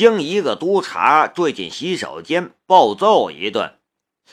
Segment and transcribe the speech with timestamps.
[0.00, 3.78] 将一个督察拽进洗手间暴揍一顿，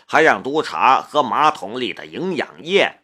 [0.06, 3.02] 还让督察喝马桶里的营养液，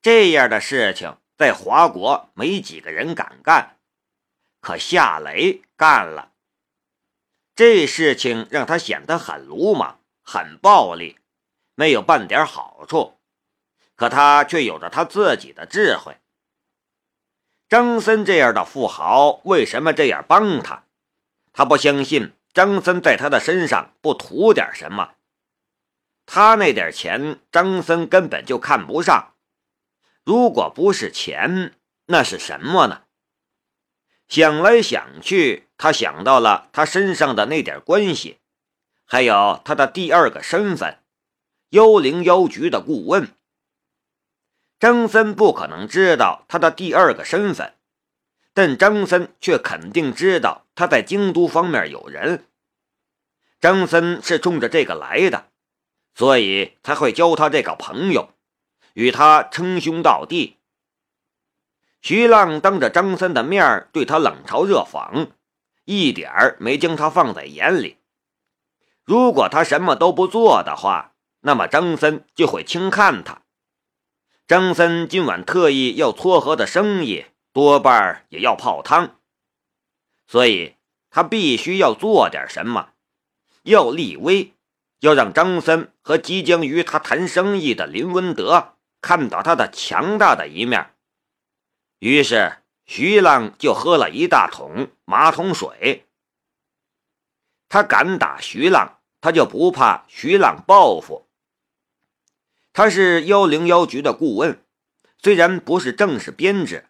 [0.00, 3.78] 这样的事情在华国没几个人敢干，
[4.60, 6.30] 可夏雷干了。
[7.56, 11.18] 这事情让他显得很鲁莽、很暴力，
[11.74, 13.18] 没有半点好处。
[13.96, 16.16] 可他却有着他自己的智慧。
[17.68, 20.81] 张森这样的富豪为什么这样帮他？
[21.52, 25.14] 他不相信张森在他的身上不图点什么。
[26.24, 29.34] 他那点钱，张森根本就看不上。
[30.24, 31.74] 如果不是钱，
[32.06, 33.02] 那是什么呢？
[34.28, 38.38] 想来想去，他想到了他身上的那点关系，
[39.04, 41.00] 还有他的第二个身份——
[41.70, 43.36] 幽灵妖局的顾问。
[44.78, 47.74] 张森不可能知道他的第二个身份，
[48.54, 52.46] 但张森却肯定知道他在京都方面有人。
[53.60, 55.46] 张森是冲着这个来的，
[56.14, 58.30] 所以才会交他这个朋友，
[58.94, 60.58] 与他称兄道弟。
[62.00, 65.28] 徐浪当着张森的面对他冷嘲热讽，
[65.84, 67.98] 一点儿没将他放在眼里。
[69.04, 73.42] 如果他什么都不做的话，那么张森就会轻看他。
[74.48, 79.16] 张森今晚特意要撮合的生意，多半也要泡汤，
[80.26, 80.76] 所以
[81.10, 82.90] 他必须要做点什么，
[83.62, 84.54] 要立威，
[85.00, 90.94] 要让张森和即将与他谈生意的林文德看到他的强大的一面。
[91.98, 96.06] 于是，徐浪就喝了一大桶马桶水。
[97.68, 101.26] 他敢打徐浪，他就不怕徐浪报复。
[102.72, 104.64] 他是幺零幺局的顾问，
[105.18, 106.88] 虽然不是正式编制，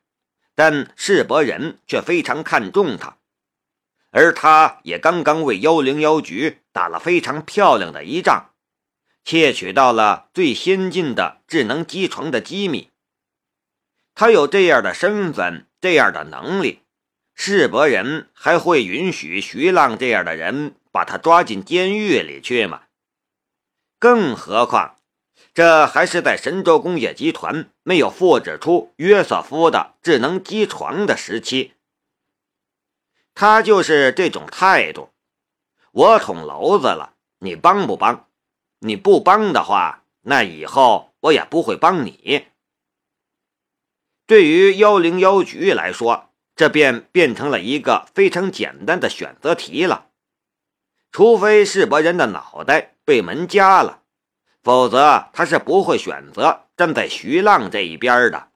[0.54, 3.18] 但世博人却非常看重他，
[4.12, 8.50] 而他也刚刚为幺零幺局打了非常漂亮的一仗，
[9.24, 12.90] 窃取到了最先进的智能机床的机密。
[14.14, 16.82] 他有这样的身份，这样的能力，
[17.34, 22.82] 世博人还会允许徐浪这样的人把他抓进监狱里去吗？
[23.98, 24.96] 更何况。
[25.54, 31.72] 这还是在神州工业集团没有复制出约瑟夫的智能机床的时期，
[33.34, 35.10] 他就是这种态度。
[35.92, 38.26] 我捅娄子了，你帮不帮？
[38.78, 42.46] 你不帮的话，那以后我也不会帮你。
[44.26, 50.08] 对于幺零幺局来说，这便变成了一个非常简单的选择题了。
[51.10, 54.02] 除非世博人的脑袋被门夹了。
[54.62, 58.48] 否则，他是不会选择站在徐浪这一边的。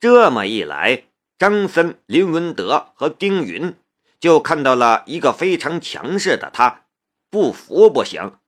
[0.00, 1.04] 这么一来，
[1.42, 3.74] 张森、林文德和丁云
[4.20, 6.84] 就看到了一个非常强势的他，
[7.30, 8.38] 不服不行。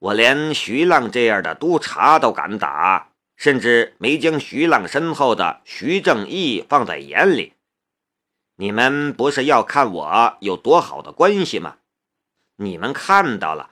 [0.00, 7.52] 我连徐浪这样的督察都敢打，甚至没将徐浪身后的徐正义放在眼里。
[8.56, 11.76] 你们不是要看我有多好的关系吗？
[12.56, 13.70] 你们看到了。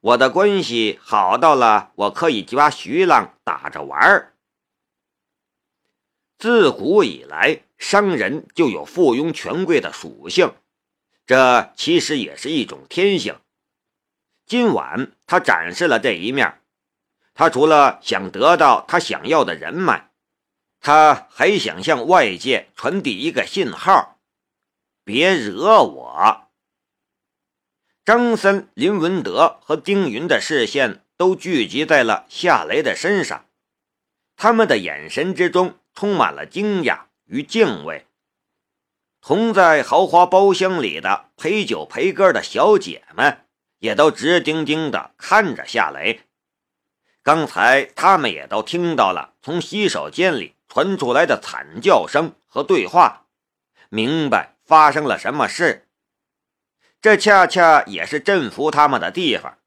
[0.00, 4.33] 我的关系好到了，我可以抓徐浪打着玩儿。
[6.44, 10.52] 自古以来，商人就有附庸权贵的属性，
[11.24, 13.40] 这其实也是一种天性。
[14.44, 16.60] 今晚他展示了这一面，
[17.32, 20.10] 他除了想得到他想要的人脉，
[20.80, 24.18] 他还想向外界传递一个信号：
[25.02, 26.50] 别惹我。
[28.04, 33.46] 张森、林文德和丁云的视线都聚集在了夏雷的身上，
[34.36, 38.06] 他们的眼神之中充满了惊讶与敬畏。
[39.20, 43.46] 同在豪华包厢里的陪酒陪歌的小姐们
[43.78, 46.20] 也都直盯盯地看着夏雷。
[47.22, 53.24] 刚才他们也都听到了从洗手间里传出来的惨叫声和对话，
[53.88, 55.88] 明白发生了什么事。
[57.00, 59.58] 这恰恰也是镇服他们的地方，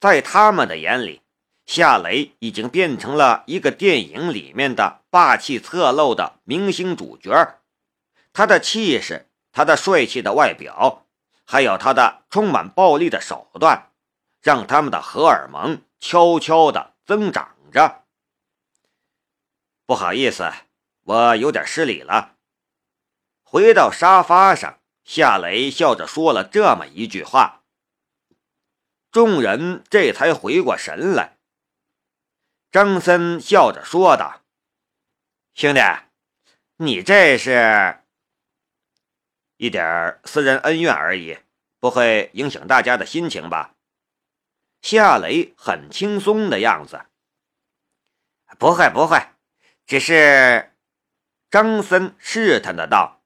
[0.00, 1.21] 在他们的眼里，
[1.66, 7.60] 夏雷已经变成了一个电影里面的霸气侧漏的明星主角。
[8.32, 11.06] 他的气势，他的帅气的外表，
[11.44, 13.90] 还有他的充满暴力的手段，
[14.40, 18.04] 让他们的荷尔蒙悄悄地增长着。
[19.86, 20.50] 不好意思，
[21.04, 22.36] 我有点失礼了。
[23.42, 24.78] 回到沙发上。
[25.04, 27.64] 夏雷笑着说了这么一句话，
[29.10, 31.38] 众人这才回过神来。
[32.72, 34.40] 张森笑着说道
[35.52, 35.80] ：“兄弟，
[36.78, 37.98] 你这是……”
[39.58, 41.36] 一点私人恩怨而已，
[41.78, 43.74] 不会影响大家的心情吧？
[44.80, 47.04] 夏雷很轻松的样子。
[48.58, 49.20] 不会不会，
[49.84, 50.72] 只是……
[51.50, 53.20] 张森试探的道：“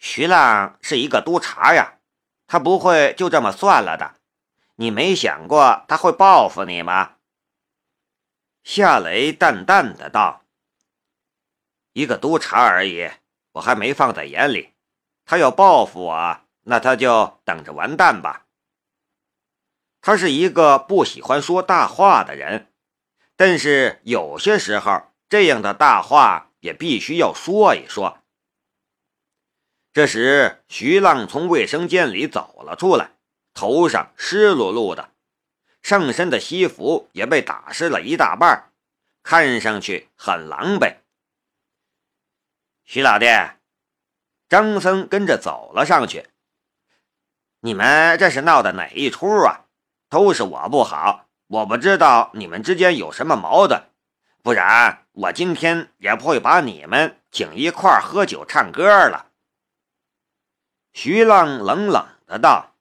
[0.00, 1.98] 徐浪是一个督察呀，
[2.46, 4.14] 他不会就这么算了的。
[4.76, 7.13] 你没想过他会报复你吗？”
[8.64, 10.42] 夏雷淡淡的道
[11.94, 13.08] ：“一个督察而已，
[13.52, 14.72] 我还没放在眼里。
[15.24, 18.46] 他要报复我，那他就等着完蛋吧。”
[20.02, 22.72] 他是一个不喜欢说大话的人，
[23.36, 26.50] 但是有些时候，这样的大话。
[26.64, 28.22] 也必须要说一说。
[29.92, 33.10] 这时，徐浪从卫生间里走了出来，
[33.52, 35.10] 头上湿漉漉的，
[35.84, 38.72] 上身的西服也被打湿了一大半，
[39.22, 40.96] 看上去很狼狈。
[42.84, 43.26] 徐老弟，
[44.48, 46.30] 张森跟着走了上去。
[47.60, 49.66] 你们这是闹的哪一出啊？
[50.08, 53.90] 都是我不好，我不知道你们之间有什么矛盾。
[54.42, 59.32] 不然我今天也不会把你们请一块喝酒唱歌了。”
[60.94, 62.74] 徐浪冷冷的道，“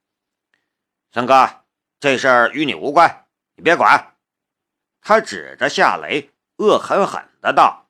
[1.11, 1.62] 三哥，
[2.03, 4.17] 这事儿与你无关，你别管。”
[4.99, 7.87] 他指着夏雷，恶狠狠的道：“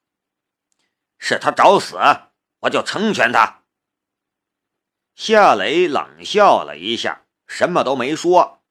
[1.17, 1.97] 是他找死，
[2.59, 3.63] 我就成全他。”
[5.17, 8.61] 夏雷冷笑了一下，什么都没说。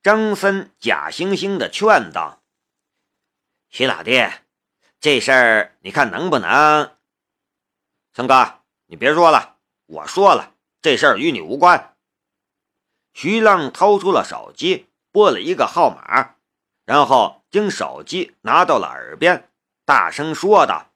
[0.00, 2.40] 张森假惺惺的劝道。
[3.68, 4.30] 徐老弟，
[5.00, 6.96] 这事儿你看能不能？
[8.12, 9.56] 三哥，你别说了，
[9.86, 11.95] 我说了，这事儿与你无关。
[13.16, 16.34] 徐浪掏出了手机，拨了一个号码，
[16.84, 19.48] 然后将手机拿到了耳边，
[19.86, 20.92] 大声说道：“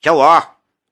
[0.00, 0.22] 小五，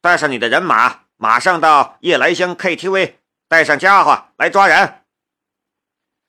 [0.00, 5.04] 带上你的人马，马上到夜来香 KTV，带上家伙来抓人。”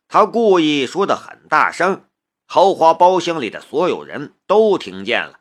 [0.08, 2.06] 他故意说的很大声。
[2.46, 5.40] 豪华包厢里的所有人都听见了，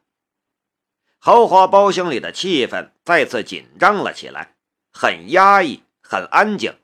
[1.18, 4.54] 豪华包厢里的气氛再次紧张了起来，
[4.94, 6.79] 很压抑，很安静。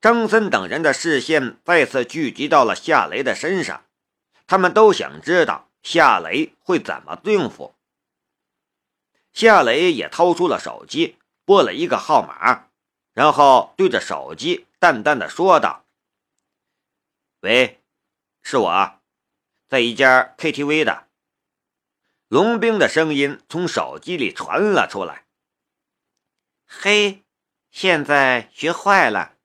[0.00, 3.84] 张森等人的视线再次聚集到了夏雷的身上，
[4.46, 7.74] 他们都想知道夏雷会怎么应付。
[9.32, 12.68] 夏雷也掏出了手机，拨了一个号码，
[13.12, 15.84] 然后对着手机淡淡的说道
[17.40, 17.80] ：“喂。”
[18.40, 19.00] 是我，
[19.68, 21.08] 在一家 KTV 的。
[22.28, 25.26] 龙兵的声音从手机里传了出来。
[26.66, 27.24] 嘿，
[27.70, 29.37] 现在学坏了，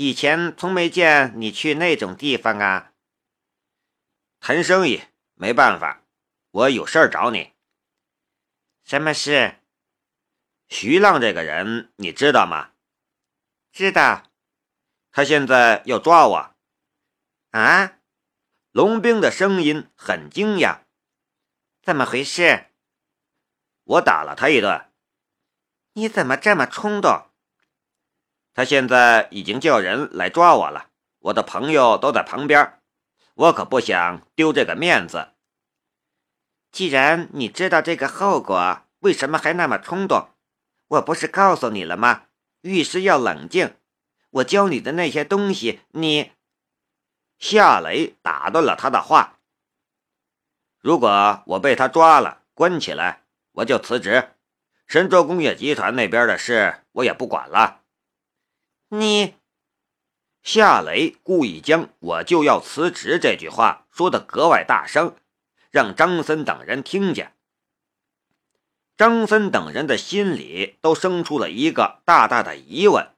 [0.00, 2.92] 以前从没见你去那种地方啊。
[4.38, 5.02] 谈生意
[5.34, 6.04] 没办法，
[6.52, 7.52] 我有事儿找你。
[8.84, 9.56] 什么事？
[10.68, 12.74] 徐浪这个人你知道吗？
[13.72, 14.30] 知道。
[15.10, 16.54] 他现在要抓我。
[17.50, 17.98] 啊？
[18.70, 20.82] 龙兵的声音很惊讶，
[21.82, 22.66] 怎么回事？
[23.82, 24.92] 我打了他一顿。
[25.94, 27.27] 你怎么这么冲动？
[28.58, 30.88] 他现在已经叫人来抓我了，
[31.20, 32.80] 我的朋友都在旁边，
[33.34, 35.28] 我可不想丢这个面子。
[36.72, 40.30] 既然你知道这个后果，为什么还那么冲动？
[40.88, 42.24] 我不是告诉你了吗？
[42.62, 43.76] 遇事要冷静。
[44.30, 46.32] 我教你的那些东西，你……
[47.38, 49.38] 夏雷打断了他的话
[50.82, 53.22] ：“如果我被他抓了，关起来，
[53.52, 54.30] 我就辞职。
[54.88, 57.82] 神州工业集团那边的事，我也不管了。”
[58.90, 59.34] 你，
[60.42, 65.14] 夏雷故意将“我就要辞职”这句话说得格外大声，
[65.70, 67.34] 让张森等人听见。
[68.96, 73.14] 张森等人的心里都生出了一个大大的疑问：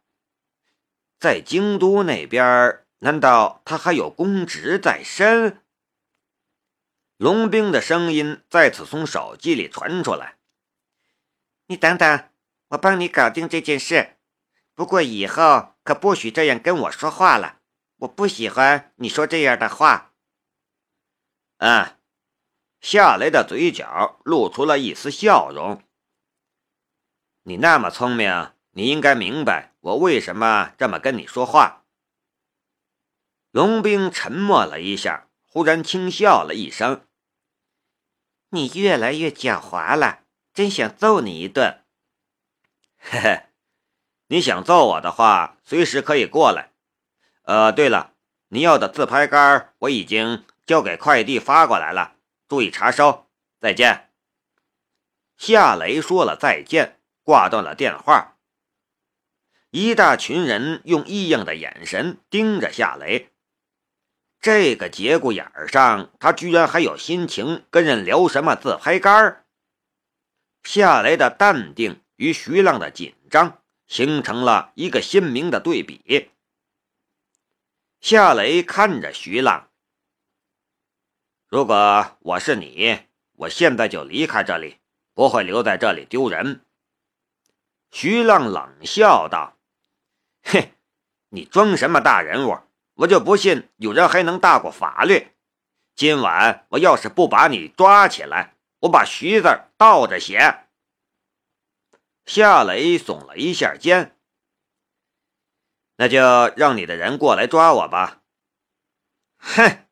[1.19, 2.85] 在京都那边。
[3.03, 5.63] 难道他还有公职在身？
[7.17, 10.37] 龙兵的声音再次从手机里传出来
[11.69, 12.29] ：“你等等，
[12.69, 14.19] 我帮你搞定这件事。
[14.81, 17.61] 不过以后可不许这样跟我说话了，
[17.97, 20.15] 我不喜欢你说这样的话。”
[21.61, 21.99] 嗯，
[22.81, 25.83] 夏雷的嘴角露出了一丝笑容。
[27.43, 31.85] 你那么聪明，你应该明白我为什么这么跟你说话。
[33.51, 37.07] 龙兵沉默了一下，忽然轻笑了一声
[38.49, 41.85] ：“你越来越狡猾了，真想揍你一顿。
[42.97, 43.50] ”“嘿嘿，
[44.33, 46.71] 你想揍我的话，随时可以过来。
[47.43, 48.13] 呃，对了，
[48.51, 52.15] 你要的自拍杆我已经交给快递发过来了，
[52.49, 53.27] 注意查收。
[53.59, 54.13] 再见。”
[55.37, 58.37] 夏雷说了再见，挂断了电话，
[59.71, 63.31] 一大群人用异样的眼神盯着夏雷。
[64.41, 69.45] 这个节骨眼上，他居然还有心情跟人聊什么自拍杆
[70.63, 73.60] 夏雷的淡定与徐浪的紧张
[73.91, 76.31] 形成了一个鲜明的对比。
[78.01, 79.69] 夏雷看着徐浪
[81.49, 83.01] ：“如果我是你，
[83.33, 84.79] 我现在就离开这里，
[85.13, 86.65] 不会留在这里丢人。”
[87.91, 89.57] 徐浪冷笑道。
[90.45, 90.73] 嘿，
[91.31, 92.61] 你装什么大人物？
[92.95, 95.33] 我就不信有人还能大过法律。
[95.97, 100.69] 今晚我要是不把你抓起来，我把“徐”字倒着写。
[102.27, 104.17] 夏雷耸了一下肩，
[105.97, 106.21] 那就
[106.57, 108.23] 让你的人过来抓我吧。
[109.39, 109.87] 哼，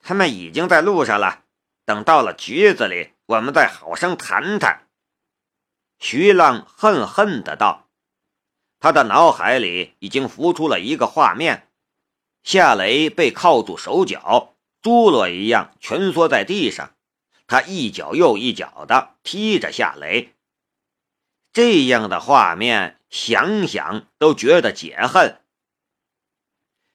[0.00, 1.44] 他们已经在路上了。
[1.84, 4.88] 等到了局子里，我们再好生谈谈。
[5.98, 7.88] 徐浪恨恨的道。
[8.78, 11.68] 他的脑海里已经浮出了一个画面：
[12.42, 16.94] 夏雷被铐住手脚，猪猡一样蜷缩在地上，
[17.46, 20.35] 他一脚又一脚的踢着夏雷。
[21.56, 25.40] 这样的画面想想都觉得解恨。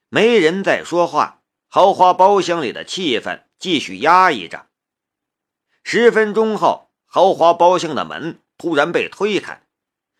[0.07, 4.67] 没人再说话，豪华包厢里的气氛继续压抑着。
[5.83, 9.63] 十分钟后，豪华包厢的门突然被推开。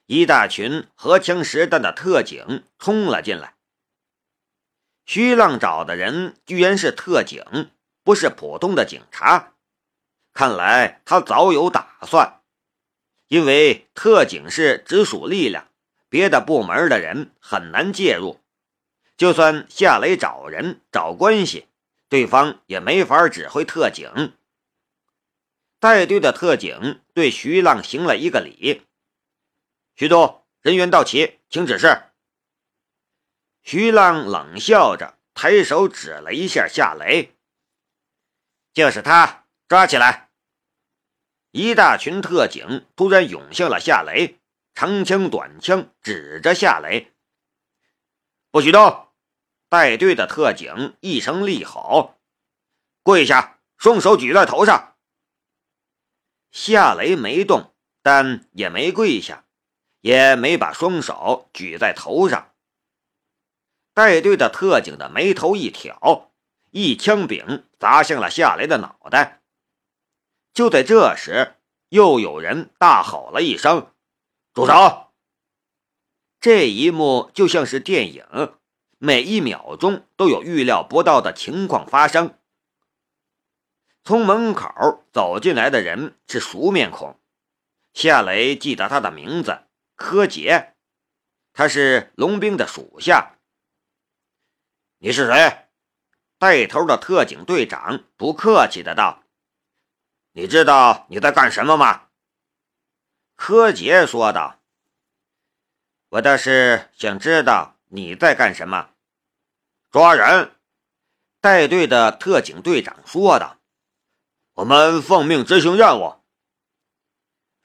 [0.07, 3.53] 一大群荷枪实弹的特警冲了进来。
[5.05, 7.69] 徐浪找的人居然是特警，
[8.03, 9.53] 不是普通的警察。
[10.33, 12.40] 看来他早有打算，
[13.31, 15.69] 因为特警是直属力量，
[16.09, 18.41] 别的部门的人很难介入。
[19.15, 21.69] 就算夏雷找人找关系，
[22.09, 24.33] 对方也没法指挥特警。
[25.79, 28.81] 带队的特警对徐浪行了一个礼。
[29.95, 32.01] 徐都，人员到齐，请指示。
[33.63, 37.33] 徐浪冷笑着，抬手指了一下夏雷，
[38.73, 40.30] 就是他，抓起来！
[41.51, 44.39] 一大群特警突然涌向了夏雷，
[44.73, 47.11] 长枪短枪指着夏雷。
[48.49, 49.09] 不许动！
[49.69, 52.19] 带队的特警一声厉吼
[53.03, 54.95] ：“跪下，双手举在头上！”
[56.51, 59.45] 夏雷没动，但也没跪下。
[60.01, 62.55] 也没把双手举在头上。
[63.93, 66.31] 带队的特警的眉头一挑，
[66.71, 69.40] 一枪柄砸向了夏雷的脑袋。
[70.53, 71.55] 就在这时，
[71.89, 73.93] 又有人大吼了一声
[74.53, 75.11] ：“住手！”
[76.41, 78.25] 这一幕就像是电影，
[78.97, 82.37] 每一秒钟都有预料不到的情况发生。
[84.03, 87.19] 从门口走进来的人是熟面孔，
[87.93, 89.65] 夏雷记得他的名字。
[89.95, 90.73] 柯杰，
[91.53, 93.37] 他是龙兵的属下。
[94.97, 95.67] 你是谁？
[96.39, 99.20] 带头的特警队长不客气的道
[100.33, 102.09] ：“你知道你在干什么吗？”
[103.35, 104.59] 柯杰说道
[106.09, 108.91] ：“我倒是想知道你在干什么。”
[109.91, 110.55] 抓人！
[111.39, 113.57] 带队的特警队长说道
[114.53, 116.21] ：“我们奉命执行任务。”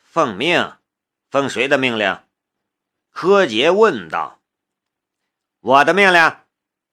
[0.00, 0.76] 奉命？
[1.30, 2.24] 奉谁的命令？
[3.10, 4.40] 柯杰问道
[5.60, 6.36] ：“我的命令。”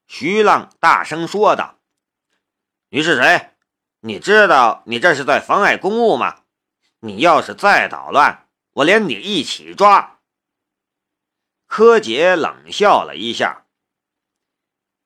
[0.06, 1.80] 徐浪大声说道
[2.90, 3.53] ：“你是谁？
[4.06, 6.42] 你知道你这是在妨碍公务吗？
[7.00, 10.20] 你要是再捣乱，我连你一起抓。”
[11.68, 13.66] 柯杰冷笑了一下：“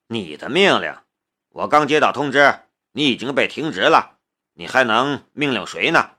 [0.10, 0.98] 你的命令？
[1.50, 2.62] 我刚接到通知，
[2.94, 4.18] 你已经被停职了，
[4.54, 6.14] 你还能命令谁呢？”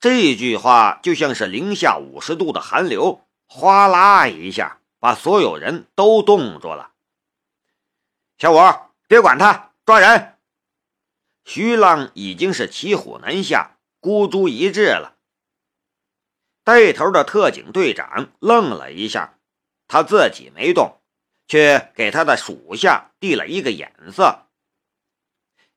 [0.00, 3.26] 这句话就像是零下五十度的寒流。
[3.44, 6.92] 哗啦一下，把所有人都冻住了。
[8.38, 8.58] 小五，
[9.06, 10.37] 别管他，抓人！
[11.48, 15.16] 徐浪已经是骑虎难下，孤注一掷了。
[16.62, 19.38] 带头的特警队长愣了一下，
[19.86, 21.00] 他自己没动，
[21.46, 24.46] 却给他的属下递了一个眼色。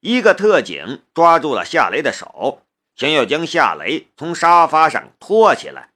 [0.01, 2.63] 一个特警抓住了夏雷的手，
[2.97, 5.93] 想要将夏雷从沙发上拖起来。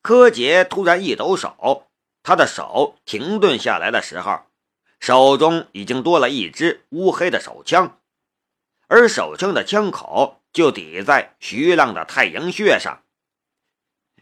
[0.00, 1.90] 柯洁突然一抖手，
[2.22, 4.46] 他的手停顿下来的时候，
[4.98, 7.99] 手中已经多了一支乌黑的手枪，
[8.90, 13.04] 而手枪的枪口就抵在徐浪的太阳穴上。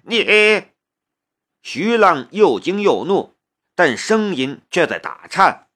[0.03, 0.69] 你，
[1.63, 3.35] 徐浪又惊又怒，
[3.75, 5.71] 但声音却在打颤。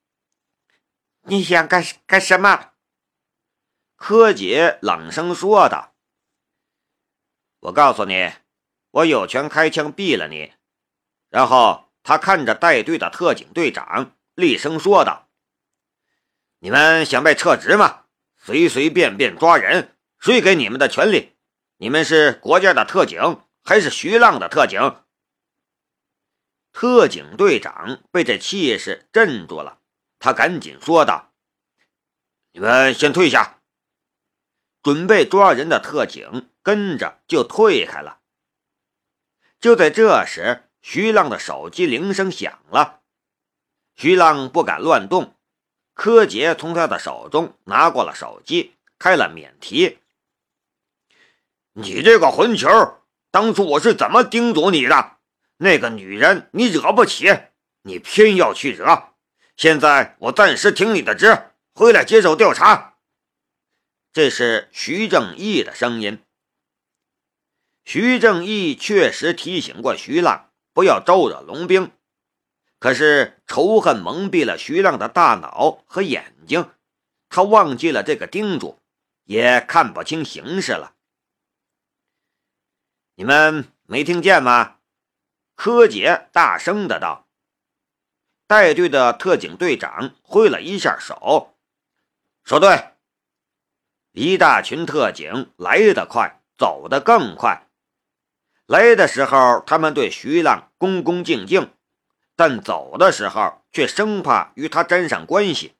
[1.23, 2.73] 你想干干什么？
[3.97, 5.95] 柯洁冷声说道
[7.61, 8.35] ：“我告诉你。”
[8.93, 10.53] 我有权开枪毙了你，
[11.31, 15.31] 然后他看着带队的特警队长，厉声说道
[16.61, 18.02] ：“你们想被撤职吗？
[18.45, 21.37] 随随便便抓人，谁给你们的权利？
[21.77, 24.81] 你们是国家的特警，还是徐浪的特警？”
[26.75, 29.79] 特警队长被这气势镇住了，
[30.19, 31.33] 他赶紧说道
[32.51, 33.61] ：“你们先退下。”
[34.83, 38.23] 准备抓人的特警跟着就退开了。
[39.61, 43.03] 就在这时，徐浪的手机铃声响了。
[43.95, 45.37] 徐浪不敢乱动，
[45.95, 49.99] 柯洁从他的手中拿过了手机，开了免提。
[51.75, 52.69] 你这个混球，
[53.31, 55.17] 当初我是怎么叮嘱你的？
[55.59, 57.27] 那个女人你惹不起，
[57.83, 59.11] 你偏要去惹。
[59.57, 62.95] 现在我暂时停你的职，回来接受调查。
[64.13, 66.23] 这是徐正义的声音。
[67.85, 71.91] 徐正义确实提醒过徐浪不要招惹龙兵，
[72.79, 76.71] 可是仇恨蒙蔽了徐浪的大脑和眼睛，
[77.29, 78.81] 他忘记了这个叮嘱，
[79.25, 80.95] 也看不清形势了。
[83.15, 84.79] 你们没听见吗？
[85.55, 87.29] 柯洁大声的道。
[88.47, 91.55] 带队的特警队长挥了一下手，
[92.45, 92.93] 说：“对。”
[94.13, 97.69] 一大群特警来得快，走得更快。
[98.65, 101.67] 来的时候，他们对徐浪恭恭敬敬；
[102.43, 105.77] 但走的时候，却生怕与他沾上关系，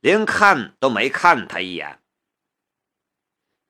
[0.00, 2.02] 连看都没看他一眼。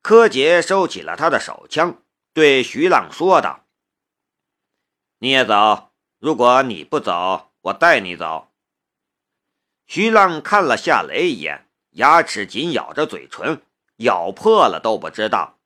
[0.02, 2.02] 柯洁收起了他的手枪，
[2.32, 3.66] 对徐浪说道
[5.20, 8.50] ：“你也走，如果你不走，我带你走。”
[9.86, 13.62] 徐浪看了夏雷一眼，牙齿紧咬着嘴唇。
[13.98, 15.60] 咬破了都不知道，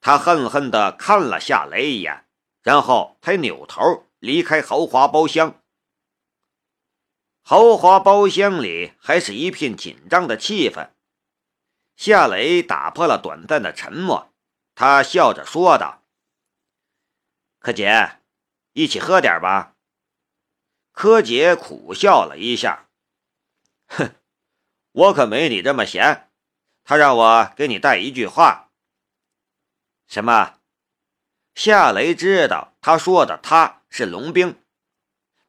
[0.00, 2.26] 他恨恨地看了夏雷一眼，
[2.62, 5.59] 然后才扭头离开豪华包厢。
[7.42, 10.90] 豪华包厢里还是一片紧张的气氛。
[11.96, 14.32] 夏雷打破了短暂的沉默，
[14.74, 16.02] 他笑着说道
[17.58, 18.20] ：“柯洁，
[18.72, 19.74] 一起喝点吧。”
[20.92, 22.88] 柯洁苦笑了一下，
[23.86, 24.14] 哼，
[24.92, 26.30] 我可没你这么闲。
[26.84, 28.70] 他让我给你带一句话。
[30.06, 30.58] 什么？
[31.54, 34.59] 夏雷知道他说的他是龙兵，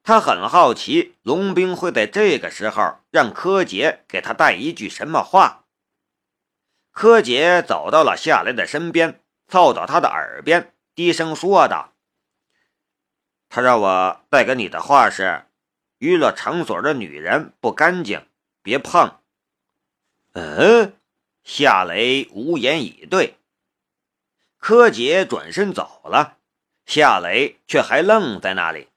[0.03, 5.65] 他很好奇龙兵会在这个时候让柯洁给他带一句什么话。
[6.91, 11.93] 柯洁走到了夏雷的身边，凑到他的耳边，低声说道
[13.49, 15.45] ：“他让我带给你的话是，
[15.99, 18.27] 娱乐场所的女人不干净，
[18.61, 19.19] 别碰。”
[20.33, 20.97] 嗯。
[21.43, 23.39] 夏雷无言以对，
[24.59, 26.37] 柯洁转身走了，
[26.85, 28.89] 夏雷却还愣在那里。